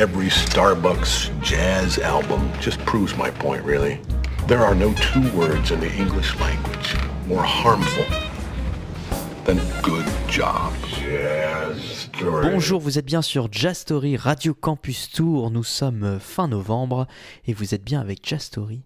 [0.00, 4.00] every Starbucks jazz album just proves my point, really.
[4.48, 8.06] There are no two words in the English language more harmful
[9.44, 10.72] than good job.
[10.88, 12.08] Jazz.
[12.22, 15.50] Bonjour, vous êtes bien sur Jazz Story Radio Campus Tour.
[15.50, 17.06] Nous sommes fin novembre
[17.46, 18.82] et vous êtes bien avec Jazz Story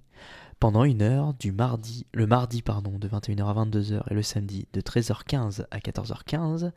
[0.65, 4.67] pendant une heure du mardi, le mardi pardon, de 21h à 22h et le samedi
[4.73, 6.71] de 13h15 à 14h15.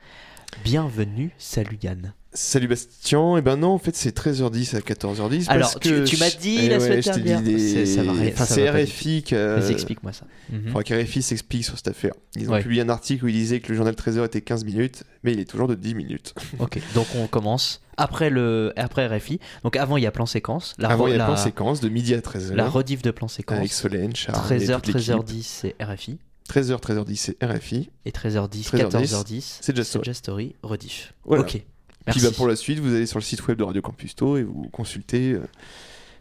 [0.64, 2.14] Bienvenue, salut Yann.
[2.34, 6.04] Salut Bastien, et ben non en fait c'est 13h10 à 14h10 Alors, parce tu- que
[6.06, 7.42] tu m'as dit eh la ouais, semaine dernière.
[7.42, 10.14] des- C'est- ça va rien- enfin, ça c'est va pas du RFI qui Vas-y, explique-moi
[10.14, 10.26] ça.
[10.52, 10.68] Mhm.
[10.68, 12.14] faudra qu'RFI s'explique sur cette affaire.
[12.36, 12.62] Ils ont Ouais.
[12.62, 15.40] publié un article où ils disaient que le journal 13h était 15 minutes, mais il
[15.40, 16.34] est toujours de 10 minutes.
[16.60, 19.40] Ok, donc on commence après le après RFI.
[19.64, 21.80] Donc avant il y a plan séquence, la, Avant il y a la, plan séquence
[21.82, 22.54] de midi à 13h.
[22.56, 23.72] la rediff de plan avec séquence.
[23.72, 25.14] Solène, Charles, 13h, et toute l'équipe.
[25.14, 27.90] 13h10 c'est RFI 13h, 13h10 c'est RFI.
[28.06, 30.06] et 13h10, 13h10, 14h10 c'est Just Story.
[30.06, 31.14] Just Story rediff.
[31.26, 31.44] Voilà.
[31.44, 31.52] Ok.
[31.52, 31.64] Puis
[32.08, 32.22] Merci.
[32.22, 34.44] bah, pour la suite, vous allez sur le site web de Radio Campus Tour et
[34.44, 35.42] vous consultez euh,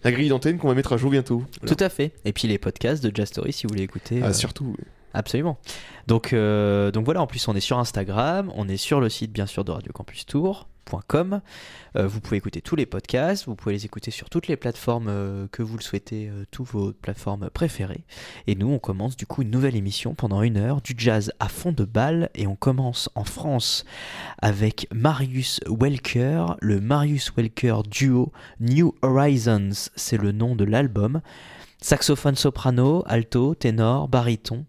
[0.03, 1.45] la grille d'antenne qu'on va mettre à jour bientôt.
[1.61, 1.75] Voilà.
[1.75, 2.13] Tout à fait.
[2.25, 4.21] Et puis les podcasts de Just Story si vous voulez écouter.
[4.23, 4.77] Ah, euh, surtout.
[5.15, 5.59] Absolument.
[6.09, 9.33] Donc, euh, donc voilà, en plus on est sur Instagram, on est sur le site
[9.33, 9.73] bien sûr de
[11.97, 15.09] Euh, vous pouvez écouter tous les podcasts, vous pouvez les écouter sur toutes les plateformes
[15.09, 18.05] euh, que vous le souhaitez, euh, toutes vos plateformes préférées.
[18.47, 21.49] Et nous, on commence du coup une nouvelle émission pendant une heure, du jazz à
[21.49, 23.85] fond de balle, et on commence en France
[24.41, 31.21] avec Marius Welker, le Marius Welker duo New Horizons, c'est le nom de l'album.
[31.81, 34.65] Saxophone soprano, alto, ténor, baryton,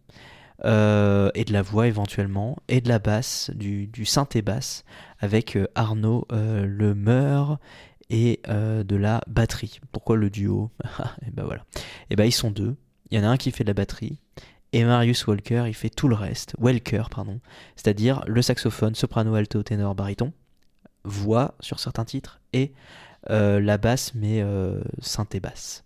[0.66, 4.86] euh, et de la voix éventuellement, et de la basse, du, du synthé basse,
[5.20, 7.60] avec euh, Arnaud euh, Lemeur
[8.10, 9.80] et euh, de la batterie.
[9.92, 10.72] Pourquoi le duo
[11.28, 11.66] Et ben voilà.
[12.10, 12.76] Et ben ils sont deux.
[13.10, 14.20] Il y en a un qui fait de la batterie.
[14.74, 16.54] Et Marius Walker, il fait tout le reste.
[16.60, 17.40] Welker, pardon.
[17.76, 20.34] C'est-à-dire le saxophone, soprano, alto, ténor, baryton,
[21.06, 22.74] voix sur certains titres, et
[23.30, 25.84] la basse, mais euh, synthé basse.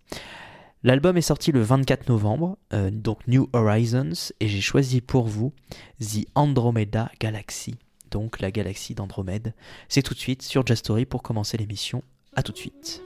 [0.84, 2.58] L'album est sorti le 24 novembre,
[2.90, 5.52] donc New Horizons, et j'ai choisi pour vous
[6.00, 7.76] The Andromeda Galaxy,
[8.12, 9.54] donc la galaxie d'Andromède.
[9.88, 12.04] C'est tout de suite sur Jazz Story pour commencer l'émission.
[12.36, 13.02] À tout de suite.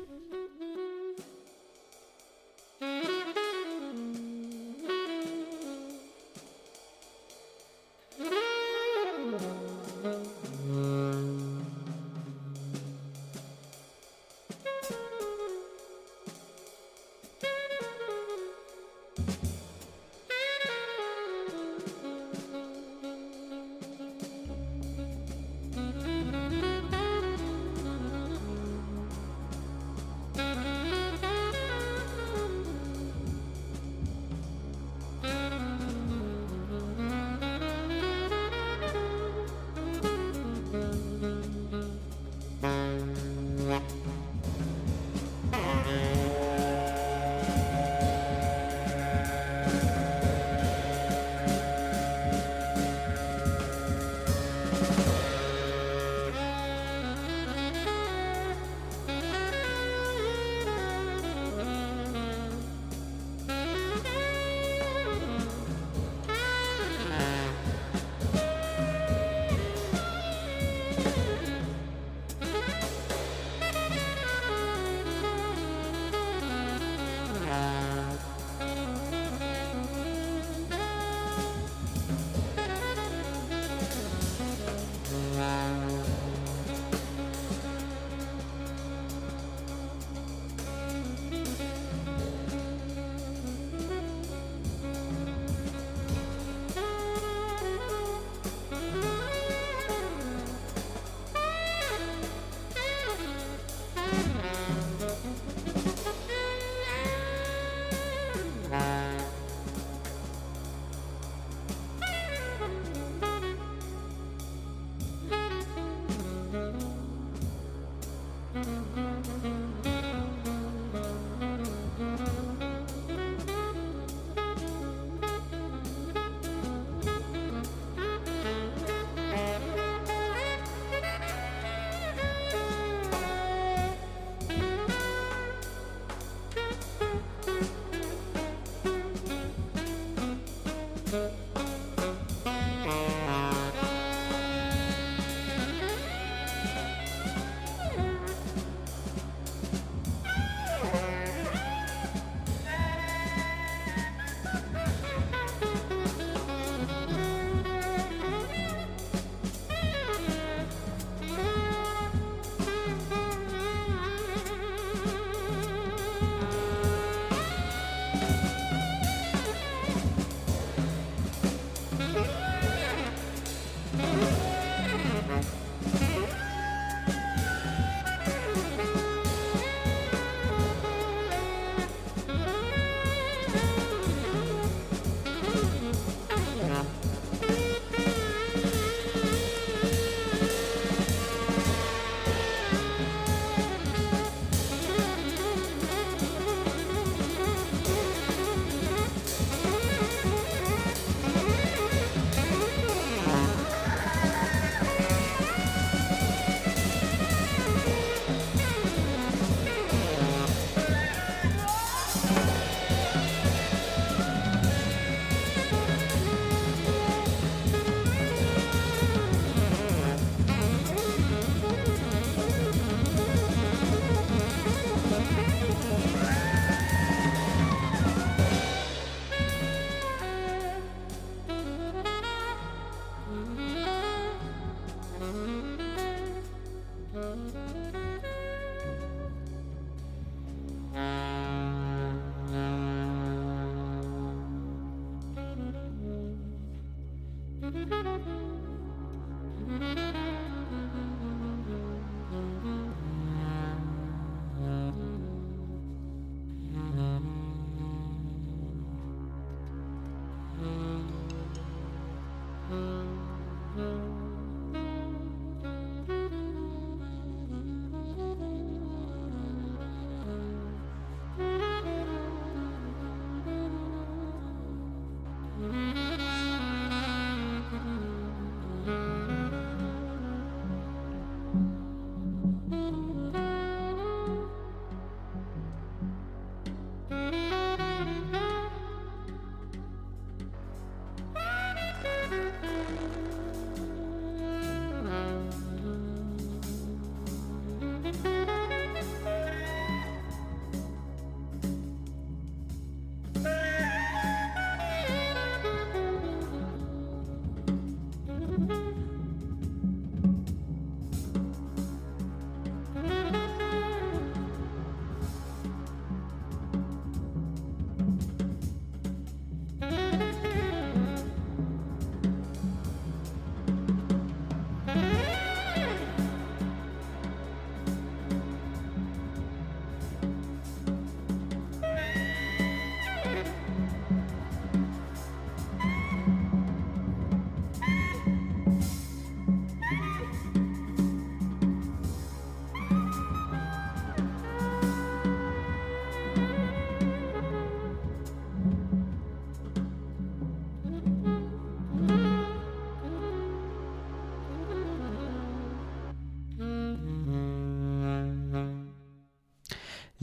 [141.07, 141.76] Música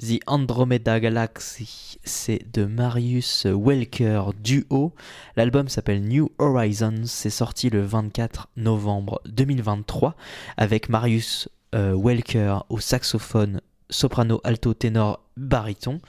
[0.02, 4.96] The Andromeda Galaxy, c'est de Marius Welker Duo.
[5.36, 10.16] L'album s'appelle New Horizons, c'est sorti le 24 novembre 2023
[10.58, 16.02] avec Marius euh, Welker au saxophone, soprano, alto, ténor, baryton,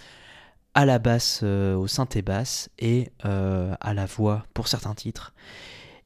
[0.72, 5.34] à la basse, euh, au synthé basse et euh, à la voix pour certains titres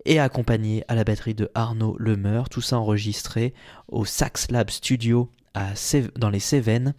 [0.05, 3.55] et accompagné à la batterie de Arnaud Lemeur, tout ça enregistré
[3.87, 5.31] au Sax Lab Studio
[6.17, 6.95] dans les Cévennes.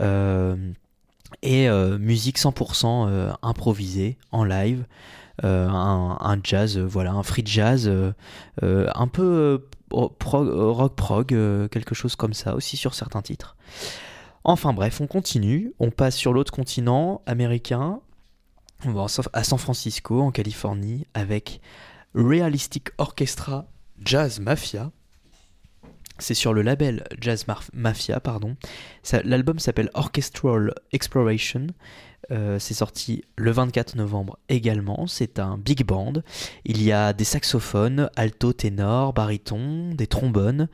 [0.00, 0.56] Euh,
[1.42, 4.84] et euh, musique 100% euh, improvisée en live.
[5.42, 7.90] Un, jazz, voilà, un free jazz,
[8.60, 11.28] un peu rock prog,
[11.70, 13.56] quelque chose comme ça aussi sur certains titres.
[14.44, 18.00] Enfin bref, on continue, on passe sur l'autre continent américain,
[18.84, 21.62] on va à San Francisco, en Californie, avec
[22.14, 23.66] Realistic Orchestra
[24.04, 24.90] Jazz Mafia.
[26.20, 28.56] C'est sur le label Jazz Mafia, pardon.
[29.24, 31.68] L'album s'appelle Orchestral Exploration.
[32.30, 35.06] Euh, c'est sorti le 24 novembre également.
[35.06, 36.12] C'est un big band.
[36.64, 40.68] Il y a des saxophones, alto, ténor, baryton, des trombones,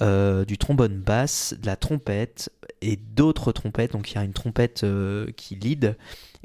[0.00, 2.50] euh, du trombone basse, de la trompette
[2.80, 3.92] et d'autres trompettes.
[3.92, 5.96] Donc il y a une trompette euh, qui lead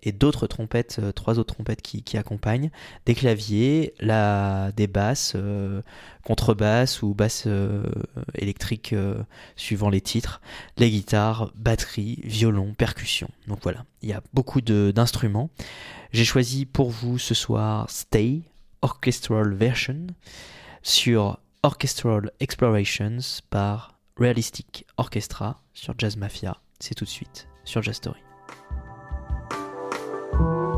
[0.03, 2.71] et d'autres trompettes, euh, trois autres trompettes qui, accompagnent,
[3.05, 5.81] des claviers, la, des basses, euh,
[6.23, 7.83] contrebasses ou basses euh,
[8.35, 8.95] électriques
[9.55, 10.41] suivant les titres,
[10.77, 13.29] les guitares, batterie, violon, percussion.
[13.47, 15.49] Donc voilà, il y a beaucoup d'instruments.
[16.11, 18.41] J'ai choisi pour vous ce soir Stay,
[18.81, 20.07] Orchestral Version,
[20.81, 26.57] sur Orchestral Explorations par Realistic Orchestra sur Jazz Mafia.
[26.79, 28.30] C'est tout de suite sur Jazz Story.
[30.41, 30.70] thank you.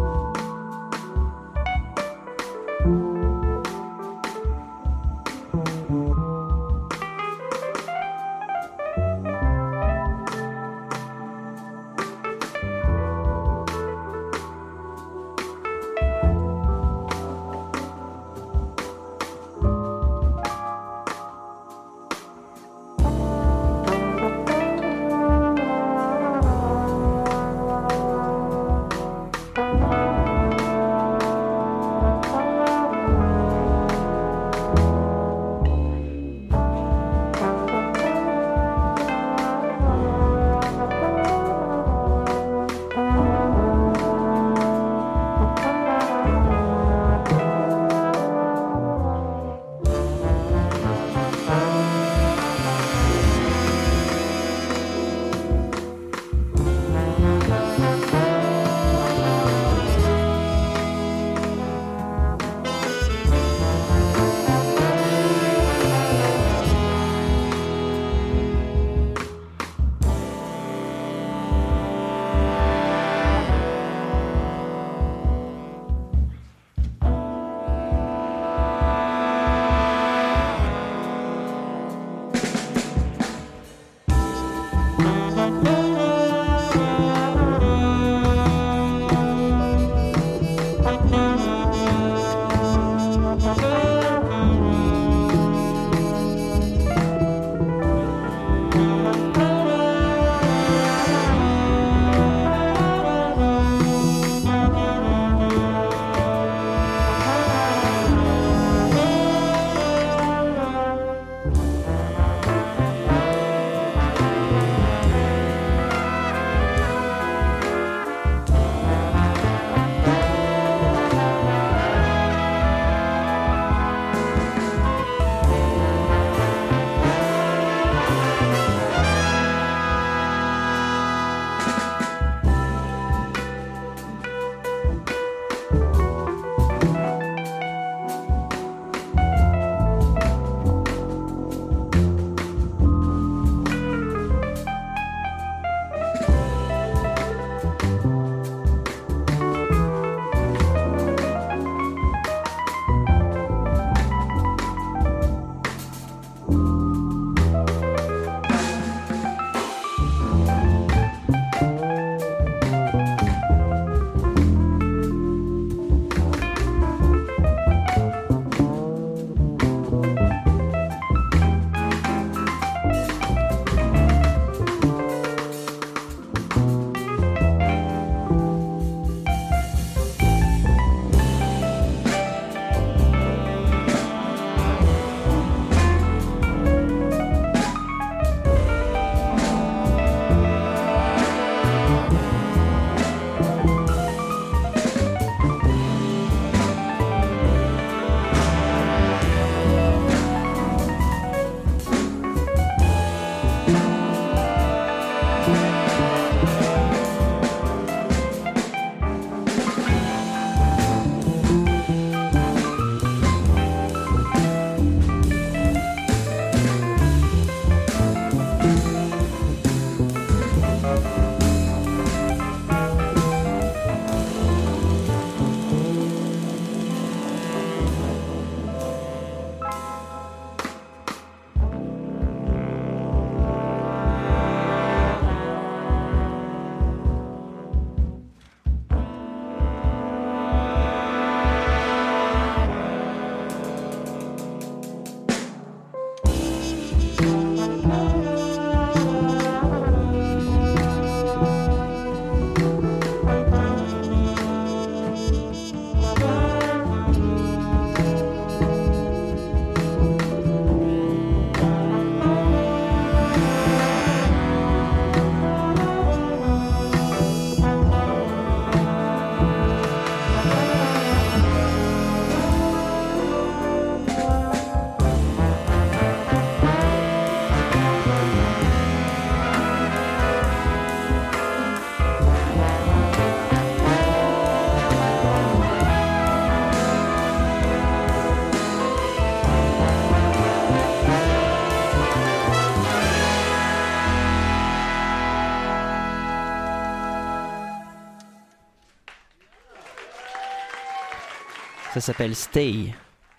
[302.03, 302.93] S'appelle Stay.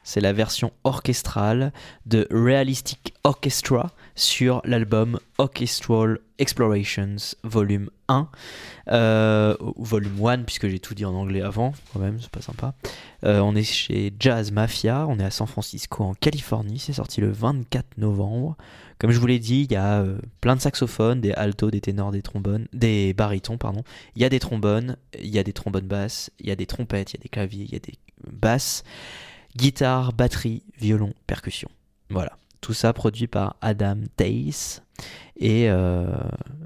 [0.05, 1.71] C'est la version orchestrale
[2.07, 8.29] de Realistic Orchestra sur l'album Orchestral Explorations Volume 1.
[8.89, 12.73] Euh, volume 1, puisque j'ai tout dit en anglais avant, quand même, c'est pas sympa.
[13.25, 16.79] Euh, on est chez Jazz Mafia, on est à San Francisco, en Californie.
[16.79, 18.57] C'est sorti le 24 novembre.
[18.99, 21.81] Comme je vous l'ai dit, il y a euh, plein de saxophones, des altos, des
[21.81, 23.83] ténors, des trombones, des barytons, pardon.
[24.17, 26.67] Il y a des trombones, il y a des trombones basses, il y a des
[26.67, 27.95] trompettes, il y a des claviers, il y a des
[28.31, 28.85] basses
[29.57, 31.71] guitare, batterie, violon, percussion.
[32.11, 32.37] Voilà.
[32.61, 34.83] Tout ça produit par Adam Tace
[35.37, 36.07] et euh,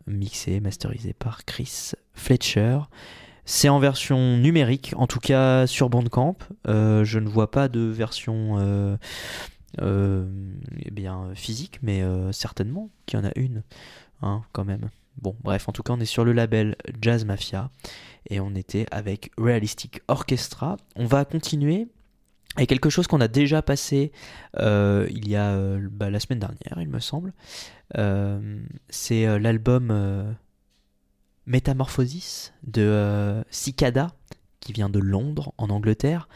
[0.06, 2.78] mixé, masterisé par Chris Fletcher.
[3.44, 6.36] C'est en version numérique, en tout cas sur Bandcamp.
[6.68, 8.98] Euh, je ne vois pas de version
[9.80, 13.62] eh bien, physique, mais certainement qu'il y en a une,
[14.22, 14.88] hein, quand même.
[15.20, 17.70] Bon, bref, en tout cas, on est sur le label Jazz Mafia
[18.30, 20.76] et on était avec Realistic Orchestra.
[20.96, 21.88] On va continuer
[22.58, 24.10] et quelque chose qu'on a déjà passé
[24.58, 27.32] euh, il y a euh, bah, la semaine dernière, il me semble.
[27.96, 30.36] Euh, c'est l'album
[31.46, 34.12] Métamorphosis de Cicada,
[34.60, 36.28] qui vient de Londres, en Angleterre.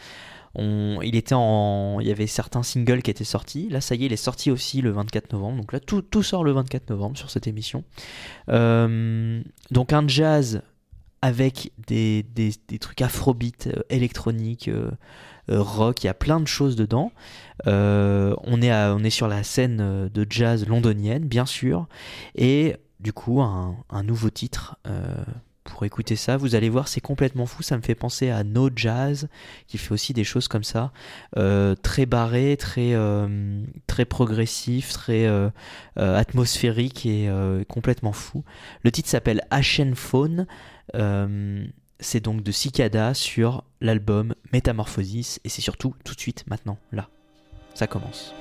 [0.59, 3.69] Il, était en, il y avait certains singles qui étaient sortis.
[3.71, 5.59] Là, ça y est, il est sorti aussi le 24 novembre.
[5.59, 7.85] Donc là, tout, sort le 24 novembre sur cette émission.
[8.49, 10.63] donc un jazz
[11.25, 14.69] avec des, des, des trucs afrobeat, électroniques
[15.51, 17.13] euh, rock, il y a plein de choses dedans.
[17.67, 21.89] Euh, on, est sur la scène euh, de jazz londonienne, bien sûr,
[22.35, 24.77] et du coup, un, nouveau titre
[25.65, 26.37] pour écouter ça.
[26.37, 27.63] Vous allez voir, c'est complètement fou.
[27.63, 29.29] Ça me fait penser à No Jazz,
[29.67, 30.93] qui fait aussi des choses comme ça,
[31.83, 32.95] très barré, très
[33.87, 35.29] très progressif, très
[35.97, 37.31] atmosphérique et
[37.69, 38.45] complètement fou.
[38.83, 40.47] Le titre s'appelle Ashen Phone
[42.01, 47.09] c'est donc de Cicada sur l'album Métamorphosis et c'est surtout tout de suite maintenant, là.
[47.75, 48.35] Ça commence.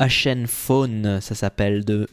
[0.00, 2.08] Ashen Phone, ça s'appelle, de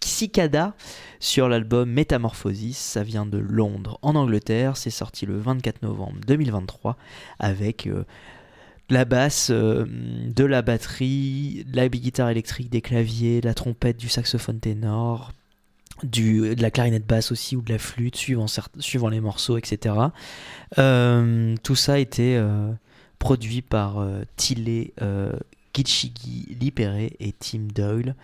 [0.00, 0.74] Cicada
[1.20, 2.78] sur l'album Metamorphosis.
[2.78, 4.78] Ça vient de Londres, en Angleterre.
[4.78, 6.96] C'est sorti le 24 novembre 2023
[7.38, 8.04] avec euh,
[8.88, 14.08] la basse, euh, de la batterie, de la guitare électrique, des claviers, la trompette, du
[14.08, 15.32] saxophone ténor,
[16.02, 19.94] de la clarinette basse aussi ou de la flûte, suivant, les morceaux, etc.
[20.78, 22.42] Euh, tout ça a été
[23.20, 24.24] produit par euh,
[25.74, 28.14] Gichigi Lipere et Tim Doyle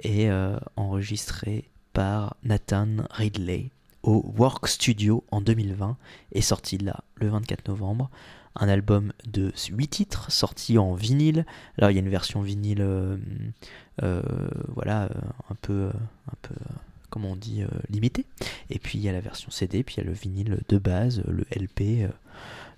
[0.00, 3.70] et euh, enregistré par Nathan Ridley
[4.02, 5.96] au Work Studio en 2020
[6.32, 8.10] et sorti là le 24 novembre.
[8.54, 11.46] Un album de 8 titres sorti en vinyle.
[11.78, 13.16] Alors il y a une version vinyle, euh,
[14.02, 14.22] euh,
[14.74, 15.08] voilà,
[15.48, 15.90] un peu,
[16.28, 16.54] un peu,
[17.08, 18.26] comment on dit, limitée.
[18.68, 20.78] Et puis il y a la version CD, puis il y a le vinyle de
[20.78, 22.10] base, le LP.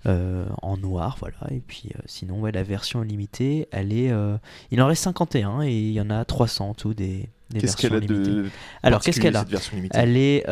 [0.07, 1.37] Euh, en noir, voilà.
[1.51, 4.37] Et puis euh, sinon, ouais, la version limitée, elle est, euh,
[4.71, 7.73] il en reste 51 et il y en a 300 en tout des, des Qu'est-ce
[7.77, 8.29] versions qu'elle a limitées.
[8.31, 8.49] de.
[8.83, 9.45] Alors qu'est-ce qu'elle a
[9.93, 10.45] Elle est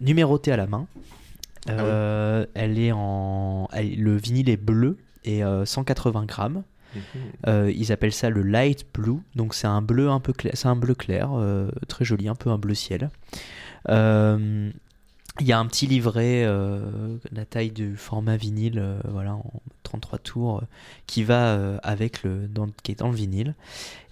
[0.00, 0.86] numérotée à la main.
[1.68, 6.62] Ah Elle est en, elle- le vinyle est bleu et euh, 180 grammes.
[6.94, 7.00] Mhm.
[7.48, 10.68] Euh, ils appellent ça le light blue, donc c'est un bleu un peu clair, c'est
[10.68, 13.10] un bleu clair, euh, très joli, un peu un bleu ciel.
[13.88, 14.70] Euh,
[15.40, 19.60] Il y a un petit livret, euh, la taille du format vinyle, euh, voilà, en
[19.82, 20.66] 33 tours, euh,
[21.06, 23.54] qui va avec le, dans, qui est dans le vinyle.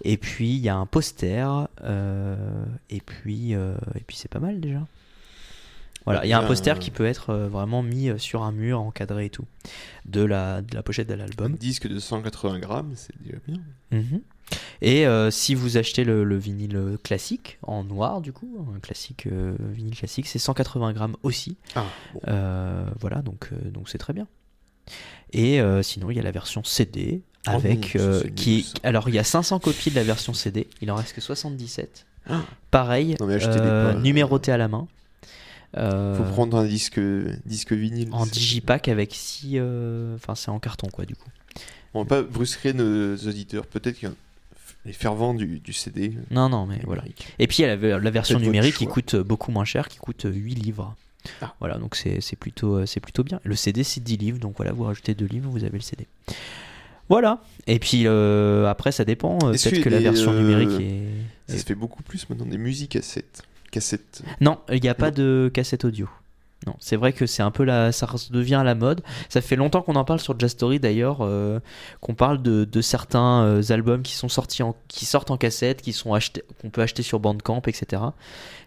[0.03, 1.67] Et puis il y a un poster,
[2.89, 4.85] et puis, et puis c'est pas mal déjà.
[6.05, 9.25] Voilà, il y a un poster qui peut être vraiment mis sur un mur, encadré
[9.25, 9.45] et tout,
[10.05, 11.55] de la, de la pochette de Un l'album.
[11.55, 13.57] disque de 180 grammes, c'est déjà bien.
[13.91, 14.21] Mhm.
[14.81, 19.25] Et euh, si vous achetez le, le vinyle classique, en noir du coup, un classique
[19.27, 21.57] euh, vinyle classique, c'est 180 grammes aussi.
[21.75, 22.19] Ah, bon.
[22.27, 24.27] Euh, voilà, donc donc c'est très bien.
[25.33, 27.97] Et sinon, il y a la version CD Oh avec
[28.35, 31.13] qui est- alors il y a 500 copies de la version CD, il en reste
[31.13, 32.05] que 77.
[32.27, 32.41] Ah.
[32.71, 33.93] Pareil, Non, pas.
[33.95, 34.87] numéroté à la main.
[35.75, 36.99] Faut prendre un disque,
[37.45, 38.09] disque vinyle.
[38.13, 39.59] en digipack avec 6
[40.15, 41.29] enfin c'est en carton quoi du coup.
[41.93, 43.65] On va pas brusquer nos auditeurs.
[43.67, 44.07] Peut-être que
[44.85, 46.13] les fervents du, du CD.
[46.31, 47.03] Non non mais voilà.
[47.39, 49.97] Et puis il y a la, la version numérique qui coûte beaucoup moins cher, qui
[49.97, 50.95] coûte 8 livres.
[51.41, 51.55] Ah.
[51.59, 53.39] Voilà, donc c'est plutôt, euh, c'est plutôt bien.
[53.43, 56.07] Le CD c'est 10 livres, donc voilà, vous rajoutez 2 livres, vous avez le CD.
[57.07, 61.51] Voilà, et puis euh, après ça dépend, euh, peut-être que la version euh, numérique est...
[61.51, 63.43] Ça se fait beaucoup plus maintenant des musiques cassettes.
[63.71, 64.23] Cassettes?
[64.41, 66.09] Non, il n'y a pas de cassette audio.
[66.65, 69.01] Non, c'est vrai que c'est un peu la, ça devient à la mode.
[69.29, 71.59] Ça fait longtemps qu'on en parle sur Jazz Story d'ailleurs, euh,
[72.01, 75.81] qu'on parle de, de certains euh, albums qui sont sortis, en, qui sortent en cassette,
[75.83, 78.01] qui sont achetés, qu'on peut acheter sur Bandcamp, etc.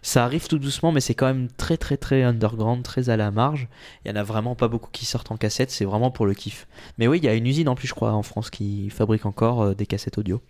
[0.01, 3.31] Ça arrive tout doucement, mais c'est quand même très très très underground, très à la
[3.31, 3.67] marge.
[4.05, 5.71] Il y en a vraiment pas beaucoup qui sortent en cassette.
[5.71, 6.67] C'est vraiment pour le kiff.
[6.97, 9.25] Mais oui, il y a une usine en plus, je crois, en France qui fabrique
[9.25, 10.41] encore euh, des cassettes audio,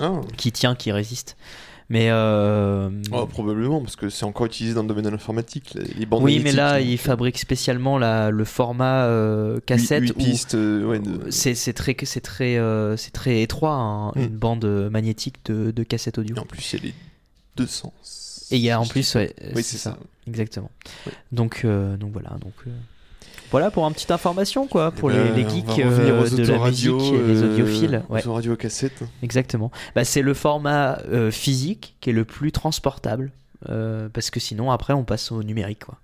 [0.00, 1.36] Ah, qui tient, qui résiste.
[1.90, 5.74] Mais euh, oh, probablement, parce que c'est encore utilisé dans le domaine de l'informatique.
[5.74, 10.02] Les, les bandes oui, mais là, donc, ils fabriquent spécialement la, le format euh, cassette.
[10.02, 14.12] huit où pistes, euh, ouais, de- C'est très, c'est très, euh, c'est très étroit, hein,
[14.16, 14.20] Mm.
[14.22, 16.36] une bande magnétique de, de cassette audio.
[16.36, 16.94] Et en plus, il y a les
[17.56, 18.46] deux sens.
[18.50, 19.98] Et il y a en plus, ouais, Oui, c'est ça.
[20.26, 20.70] exactement.
[21.06, 21.12] Ouais.
[21.32, 22.70] Donc, euh, donc voilà, donc euh,
[23.54, 26.42] voilà pour une petite information quoi, pour Eh les, ben, les geeks euh, aux de
[26.42, 28.02] la musique autoradios, et les euh, audiophiles.
[28.08, 28.26] Ouais.
[28.26, 29.04] Aux radios cassettes.
[29.22, 29.70] Exactement.
[29.94, 33.30] Bah, c'est le format euh, physique qui est le plus transportable.
[33.68, 35.84] Euh, parce que sinon, après, on passe au numérique.
[35.84, 35.98] Quoi.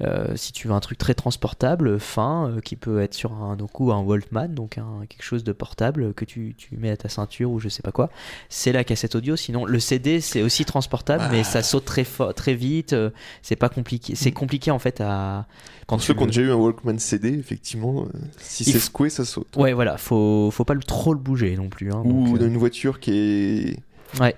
[0.00, 3.54] Euh, si tu veux un truc très transportable, fin, euh, qui peut être sur un,
[3.54, 6.96] donc, ou un Walkman, donc un, quelque chose de portable que tu, tu mets à
[6.96, 8.10] ta ceinture ou je sais pas quoi,
[8.48, 9.36] c'est la cassette audio.
[9.36, 11.30] Sinon, le CD, c'est aussi transportable, Ah.
[11.30, 12.04] mais ça saute très,
[12.34, 12.92] très vite.
[12.92, 13.10] euh,
[13.42, 14.16] c'est pas compliqué.
[14.16, 15.46] C'est compliqué en fait à.
[15.86, 18.06] Quand Pour ceux qui ont déjà eu un Walkman CD, effectivement,
[18.38, 19.54] si c'est f- secoué, ça saute.
[19.56, 21.92] Ouais, voilà, faut, faut pas le, trop le bouger non plus.
[21.92, 23.76] hein, Ou donc, euh, dans une voiture qui est.
[24.20, 24.34] Ouais,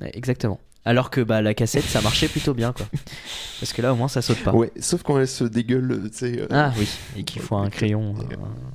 [0.00, 0.60] ouais, exactement.
[0.84, 2.86] Alors que bah, la cassette, ça marchait plutôt bien, quoi.
[3.60, 4.52] Parce que là, au moins, ça saute pas.
[4.52, 6.40] Ouais, sauf quand elle se dégueule, euh, tu sais.
[6.40, 8.14] euh, Ah oui, et qu'il faut un crayon,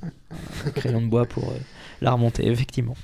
[0.04, 1.56] un, un crayon de bois pour euh,
[2.00, 2.96] la remonter, effectivement.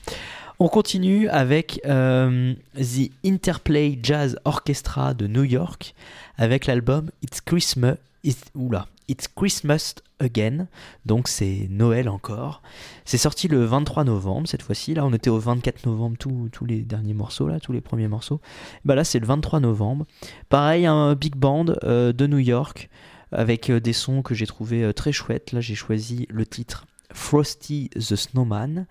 [0.60, 5.94] On continue avec euh, The Interplay Jazz Orchestra de New York,
[6.38, 10.68] avec l'album It's Christmas, It's, oula, It's Christmas Again,
[11.04, 12.62] donc c'est Noël encore.
[13.04, 14.94] C'est sorti le 23 novembre cette fois-ci.
[14.94, 18.40] Là, on était au 24 novembre, tous les derniers morceaux, là, tous les premiers morceaux.
[18.84, 20.06] Bah là, c'est le 23 novembre.
[20.48, 22.88] Pareil, un big band euh, de New York
[23.32, 25.52] avec euh, des sons que j'ai trouvé euh, très chouettes.
[25.52, 28.86] Là, j'ai choisi le titre Frosty the Snowman.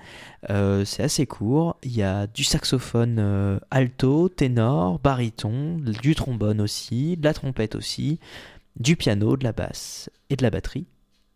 [0.50, 1.78] C'est assez court.
[1.82, 8.20] Il y a du saxophone alto, ténor, baryton, du trombone aussi, de la trompette aussi,
[8.80, 10.88] du piano, de la basse et de la batterie.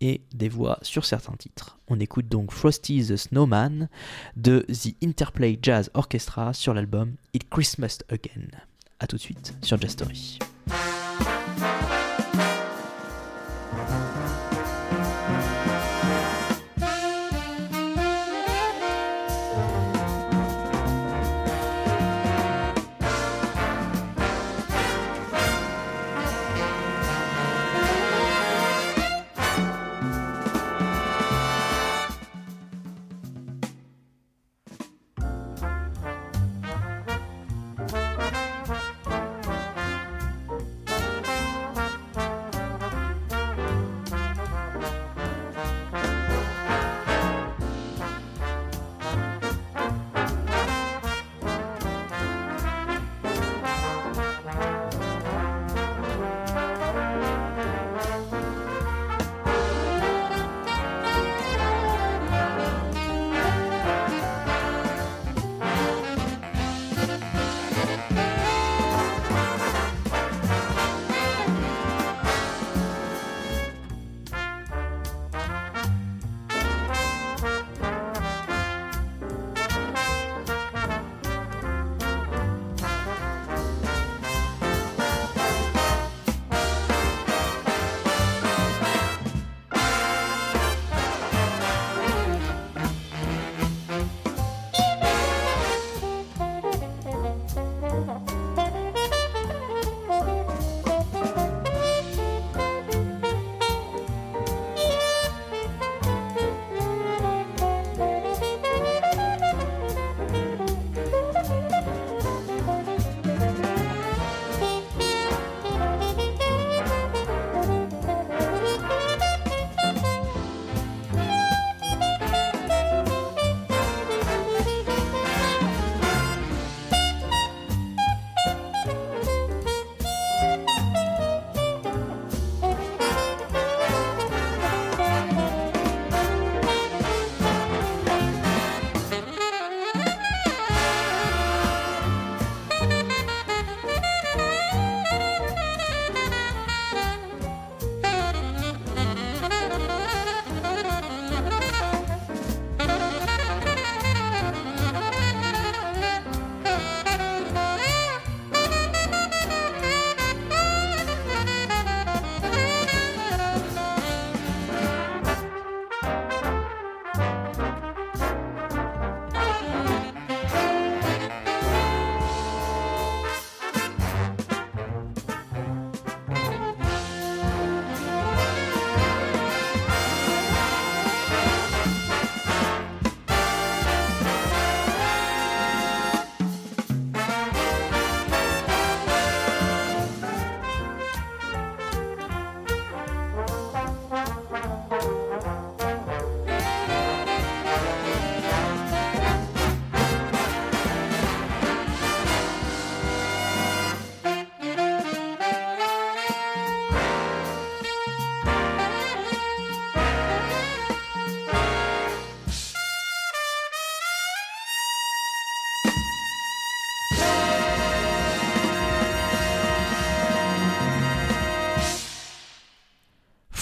[0.02, 1.80] et des voix sur certains titres.
[1.88, 3.88] On écoute donc Frosty the Snowman
[4.36, 8.50] de The Interplay Jazz Orchestra sur l'album It Christmas Again.
[9.00, 10.40] A tout de suite sur Jazz Story.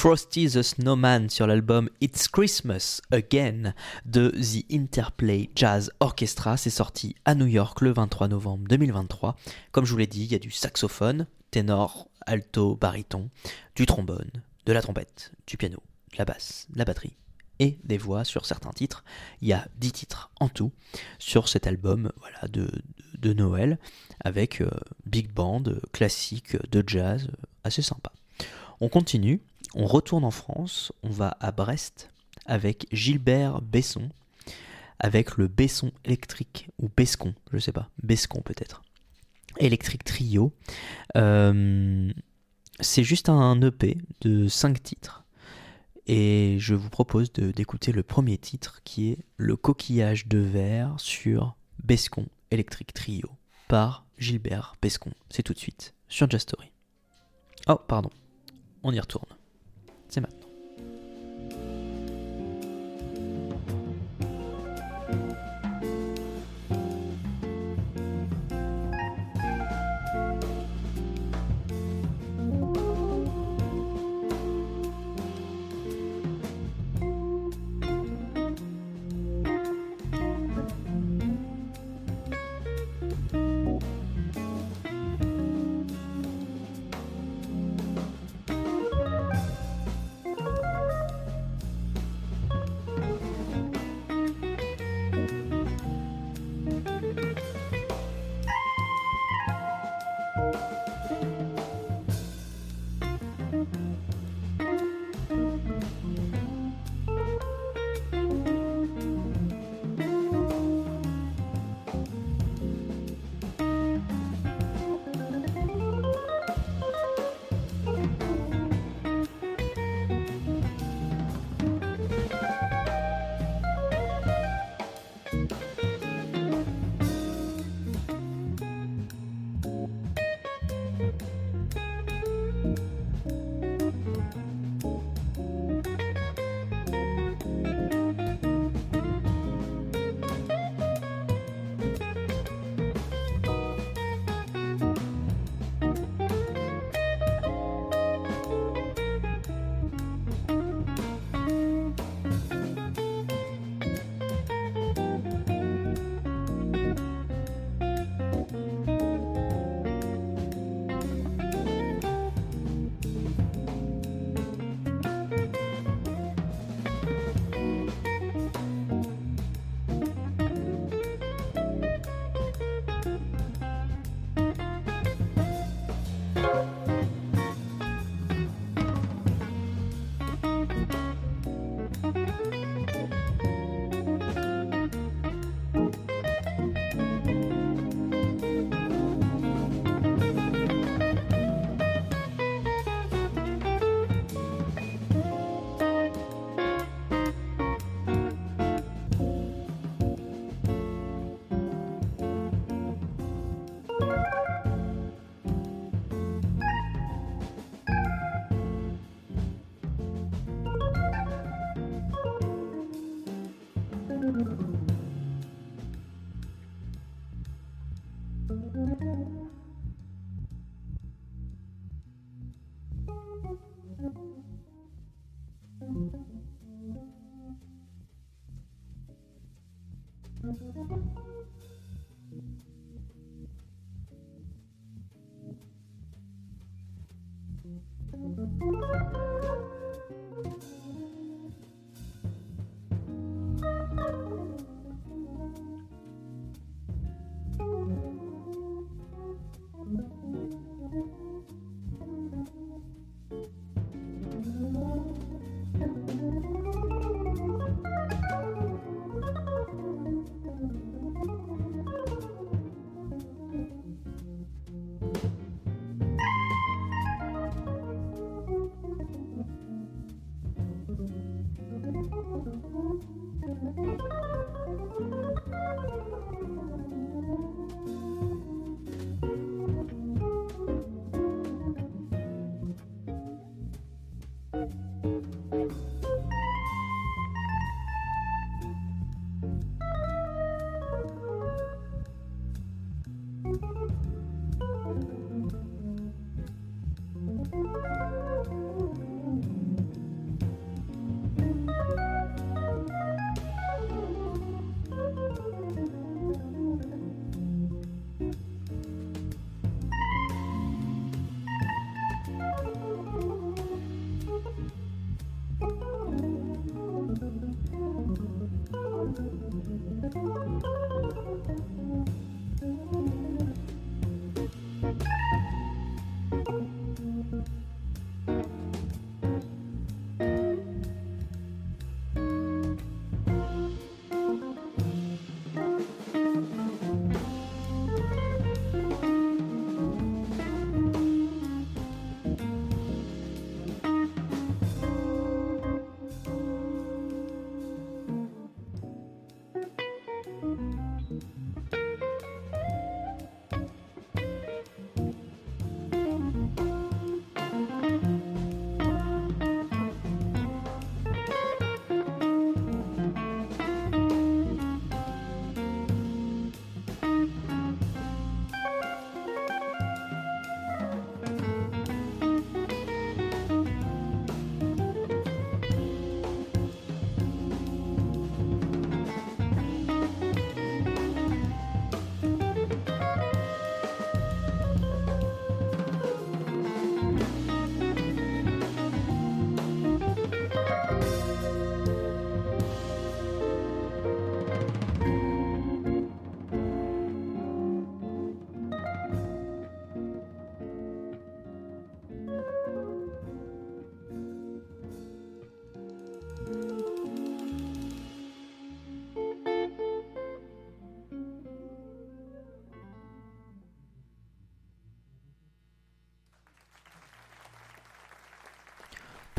[0.04, 6.58] Frosty the Snowman sur l'album It's Christmas Again de The Interplay Jazz Orchestra.
[6.58, 9.38] C'est sorti à New York le 23 novembre 2023.
[9.72, 13.30] Comme je vous l'ai dit, il y a du saxophone, ténor, alto, baryton,
[13.78, 14.30] du trombone,
[14.66, 17.16] de la trompette, du piano, de la basse, de la batterie
[17.60, 19.06] et des voix sur certains titres.
[19.40, 20.74] Il y a 10 titres en tout
[21.18, 22.70] sur cet album voilà, de,
[23.20, 23.80] de, Noël
[24.20, 24.70] avec euh,
[25.06, 25.64] big band,
[25.94, 27.30] classique, de jazz,
[27.64, 28.12] assez sympa.
[28.82, 29.40] On continue
[29.76, 32.10] on retourne en France, on va à Brest
[32.46, 34.10] avec Gilbert Besson,
[35.00, 38.82] avec le Besson électrique, ou Bescon, je sais pas, Bescon peut-être.
[39.60, 40.54] Électrique Trio.
[41.16, 42.12] Euh,
[42.80, 45.24] c'est juste un EP de 5 titres.
[46.06, 51.56] Et je vous propose d'écouter le premier titre qui est Le coquillage de verre sur
[51.82, 53.30] Bescon Electric Trio
[53.70, 55.12] par Gilbert Bescon.
[55.30, 56.72] C'est tout de suite sur Just Story.
[57.68, 58.10] Oh, pardon.
[58.84, 59.30] On y retourne.
[60.14, 60.43] C'est maintenant.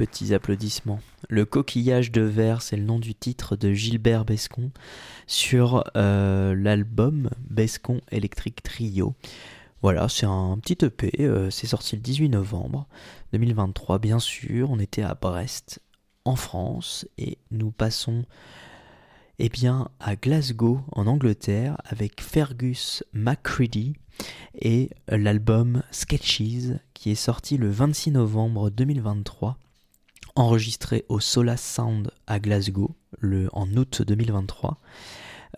[0.04, 1.00] Petits applaudissements.
[1.30, 4.70] Le coquillage de verre, c'est le nom du titre de Gilbert Bescon
[5.26, 9.14] sur euh, l'album Bescon Electric Trio.
[9.80, 12.86] Voilà, c'est un petit EP, euh, c'est sorti le 18 novembre
[13.32, 14.70] 2023, bien sûr.
[14.70, 15.80] On était à Brest,
[16.26, 18.26] en France, et nous passons
[19.38, 23.94] eh bien, à Glasgow, en Angleterre, avec Fergus McCready
[24.60, 29.56] et l'album Sketches, qui est sorti le 26 novembre 2023
[30.36, 34.78] enregistré au Solas Sound à Glasgow le, en août 2023.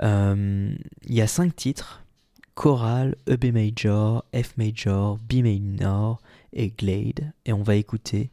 [0.03, 0.75] Euh,
[1.05, 2.03] il y a cinq titres
[2.55, 6.21] Choral, EB Major, F Major, B Minor
[6.53, 7.33] et Glade.
[7.45, 8.31] Et on va écouter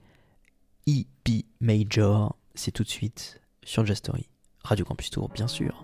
[0.87, 2.35] EP Major.
[2.55, 4.29] C'est tout de suite sur Jastory.
[4.63, 5.83] Radio Campus Tour, bien sûr.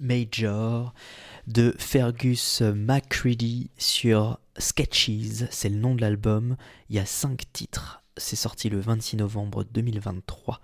[0.00, 0.94] Major
[1.46, 6.56] de Fergus McCready sur Sketches, c'est le nom de l'album.
[6.88, 8.02] Il y a 5 titres.
[8.16, 10.60] C'est sorti le 26 novembre 2023.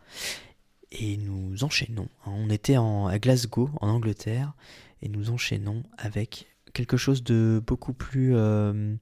[0.93, 2.09] Et nous enchaînons.
[2.27, 4.53] On était à Glasgow, en Angleterre,
[5.03, 8.95] et nous enchaînons avec quelque chose de beaucoup plus euh,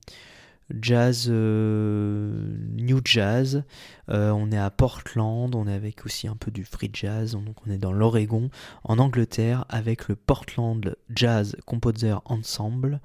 [0.80, 3.64] jazz, euh, new jazz.
[4.08, 7.56] Euh, on est à Portland, on est avec aussi un peu du free jazz, donc
[7.66, 8.50] on est dans l'Oregon,
[8.82, 13.00] en Angleterre, avec le Portland Jazz Composer Ensemble,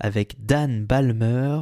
[0.00, 1.60] avec Dan Balmer.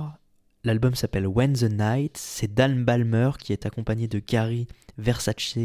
[0.65, 2.17] L'album s'appelle When the Night.
[2.17, 4.67] C'est Dan Balmer qui est accompagné de Gary
[4.99, 5.59] Versace,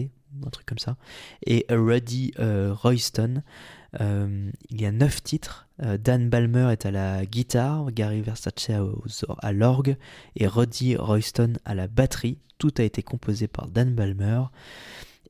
[0.46, 0.98] un truc comme ça,
[1.46, 3.42] et Ruddy Royston.
[4.00, 5.68] Euh, il y a neuf titres.
[5.84, 8.72] Euh, Dan Balmer est à la guitare, Gary Versace
[9.40, 9.98] à l'orgue
[10.36, 12.38] et Roddy Royston à la batterie.
[12.58, 14.44] Tout a été composé par Dan Balmer.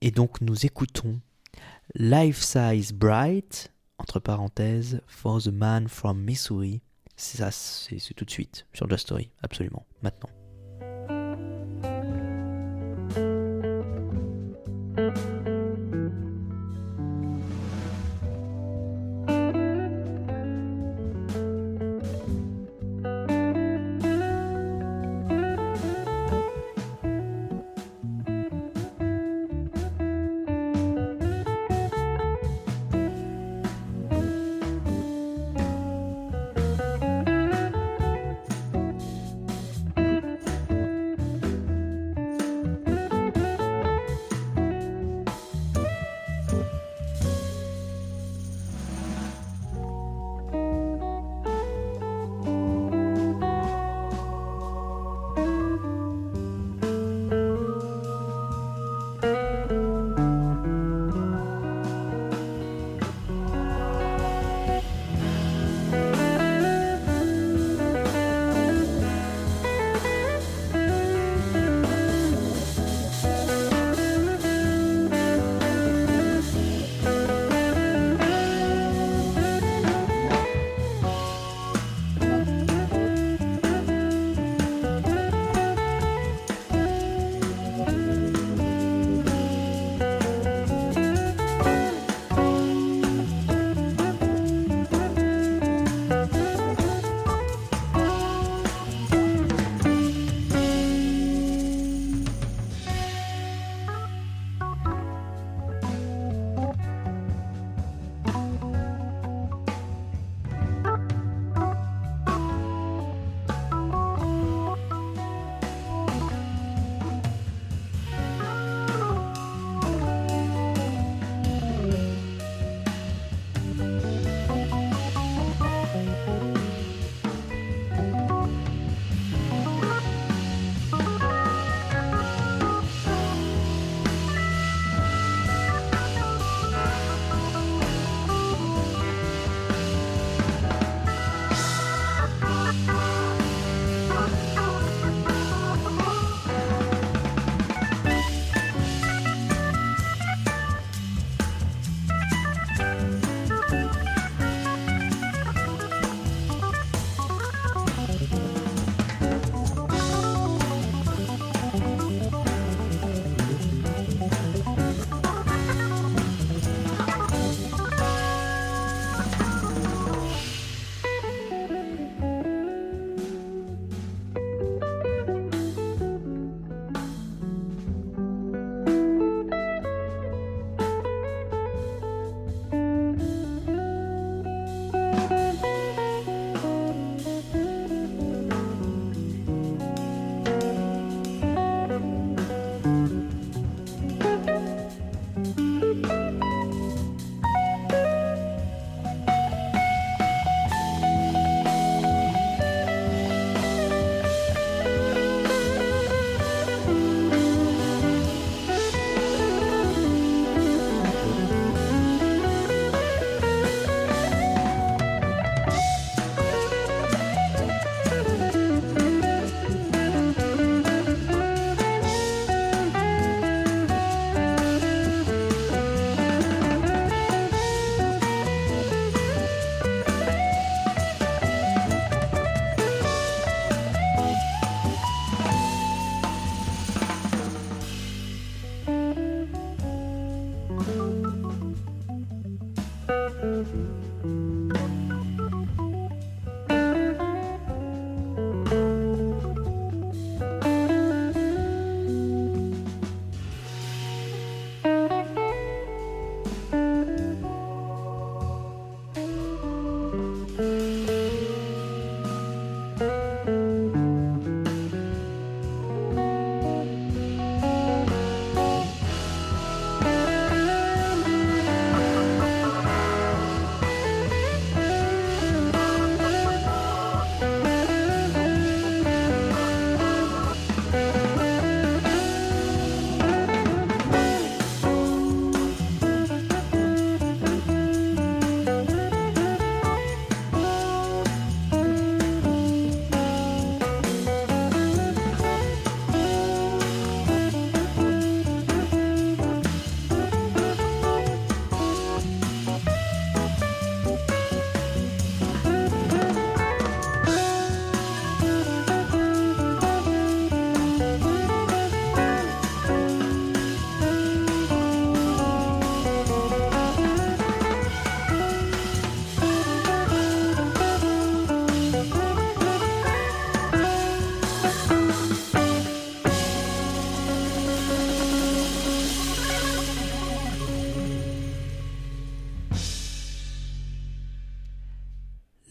[0.02, 1.20] Et donc nous écoutons
[1.96, 6.82] Life Size Bright, entre parenthèses, For the Man from Missouri.
[7.16, 10.30] C'est ça, c'est tout de suite sur Just Story, absolument, maintenant.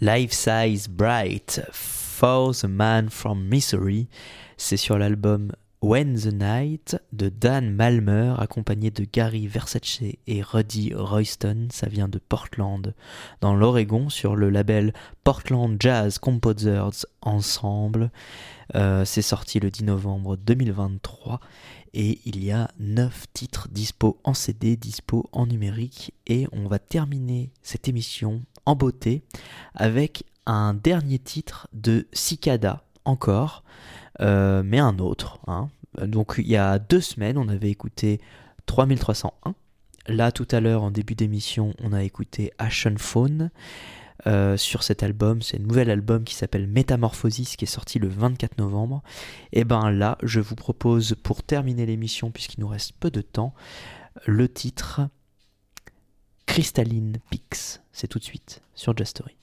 [0.02, 4.08] Life Size Bright for the Man from Missouri.
[4.56, 10.94] C'est sur l'album When the Night de Dan Malmer, accompagné de Gary Versace et Ruddy
[10.94, 11.68] Royston.
[11.70, 12.94] Ça vient de Portland,
[13.42, 18.10] dans l'Oregon, sur le label Portland Jazz Composers Ensemble.
[18.74, 21.40] Euh, c'est sorti le 10 novembre 2023
[21.94, 26.78] et il y a 9 titres dispo en CD, dispo en numérique et on va
[26.78, 29.22] terminer cette émission en beauté
[29.74, 33.64] avec un dernier titre de Cicada encore,
[34.20, 35.40] euh, mais un autre.
[35.46, 35.68] Hein.
[36.00, 38.20] Donc il y a deux semaines, on avait écouté
[38.66, 39.54] 3301.
[40.06, 43.50] Là, tout à l'heure, en début d'émission, on a écouté Ashen Phone.
[44.26, 48.08] Euh, sur cet album, c'est un nouvel album qui s'appelle Métamorphosis qui est sorti le
[48.08, 49.02] 24 novembre.
[49.52, 53.54] Et ben là, je vous propose pour terminer l'émission, puisqu'il nous reste peu de temps,
[54.26, 55.02] le titre
[56.46, 57.80] Crystalline Pix.
[57.92, 59.39] C'est tout de suite sur Just Story.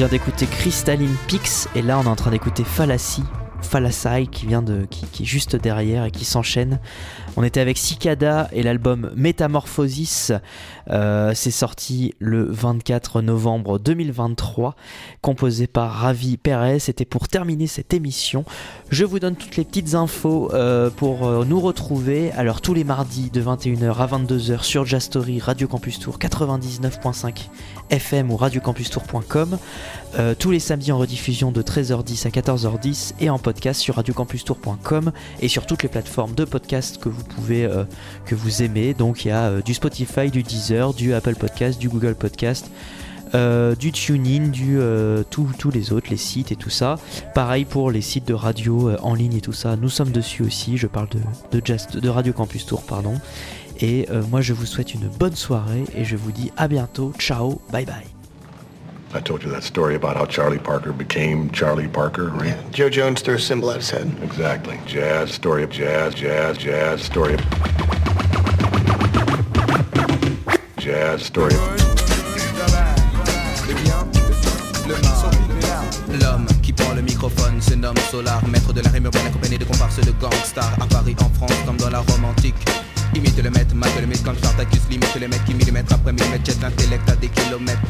[0.00, 3.22] Vient d'écouter Crystalline Pix et là on est en train d'écouter Fallacy,
[3.60, 6.80] Fallacy qui vient de qui, est juste derrière et qui s'enchaîne.
[7.36, 10.32] On était avec Cicada et l'album Métamorphosis.
[10.90, 14.74] Euh, c'est sorti le 24 novembre 2023,
[15.22, 16.80] composé par Ravi Perez.
[16.80, 18.44] C'était pour terminer cette émission.
[18.90, 22.32] Je vous donne toutes les petites infos euh, pour euh, nous retrouver.
[22.32, 27.48] Alors tous les mardis de 21h à 22h sur Jastory, Radio Campus Tour 99.5
[27.90, 29.58] FM ou radiocampustour.com.
[30.18, 35.12] Euh, tous les samedis en rediffusion de 13h10 à 14h10 et en podcast sur radiocampustour.com
[35.40, 37.68] et sur toutes les plateformes de podcast que vous pouvez
[38.24, 38.94] que vous aimez.
[38.94, 42.70] Donc il y a du Spotify, du Deezer, du Apple Podcast, du Google Podcast.
[43.34, 46.96] Euh, du TuneIn, du euh, tous les autres, les sites et tout ça.
[47.34, 49.76] Pareil pour les sites de radio euh, en ligne et tout ça.
[49.76, 50.76] Nous sommes dessus aussi.
[50.76, 53.14] Je parle de, de, de Radio Campus Tour, pardon.
[53.82, 57.14] Et moi, je vous souhaite une bonne soirée et je vous dis à bientôt.
[57.18, 58.19] Ciao, bye bye.
[59.12, 62.46] I told you that story about how Charlie Parker became Charlie Parker, right?
[62.46, 62.70] Yeah.
[62.70, 64.08] Joe Jones threw a symbol at his head.
[64.22, 64.78] Exactly.
[64.86, 67.40] Jazz, story of jazz, jazz, jazz, story of...
[70.78, 71.54] Jazz, story
[76.20, 79.64] L'homme qui prend le microphone se nomme Solar, maître de la rime urbaine accompagné de
[79.64, 82.54] comparses de gangsters à Paris, en France, comme dans la Rome antique.
[83.16, 86.46] Imite le maître, mate le maître, comme Spartacus, limite le maître qui millimètre après millimètre
[86.46, 87.80] jette l'intellect à des kilomètres.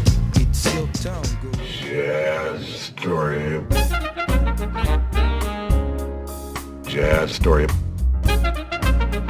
[0.51, 1.51] It's your town, go.
[1.63, 3.65] Jazz story.
[6.83, 7.67] Jazz story.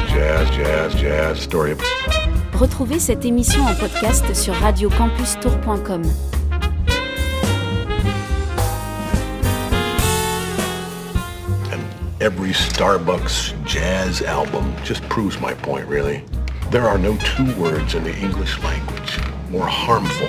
[0.08, 1.76] Jazz, jazz, jazz story.
[2.54, 6.04] Retrouvez cette émission en podcast sur radiocampustour.com.
[11.70, 11.82] And
[12.22, 16.24] every Starbucks jazz album just proves my point, really.
[16.70, 19.18] There are no two words in the English language
[19.50, 20.28] more harmful